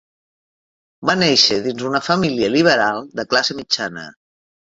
Va 1.09 1.15
néixer 1.23 1.57
dins 1.65 1.83
una 1.89 2.01
família 2.07 2.49
liberal 2.55 3.05
de 3.21 3.27
classe 3.35 3.59
mitjana. 3.61 4.09